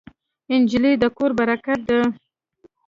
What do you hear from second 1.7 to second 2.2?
ده.